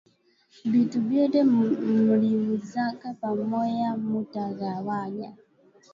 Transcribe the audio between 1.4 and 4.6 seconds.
muliuzaka pamoya muta